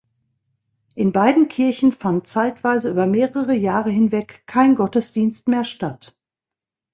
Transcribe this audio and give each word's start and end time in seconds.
In 0.95 1.11
beiden 1.11 1.47
Kirchen 1.47 1.91
fand 1.91 2.25
zeitweise 2.25 2.89
über 2.89 3.05
mehrere 3.05 3.53
Jahre 3.53 3.91
hinweg 3.91 4.41
kein 4.47 4.73
Gottesdienst 4.73 5.47
mehr 5.47 5.63
statt. 5.63 6.17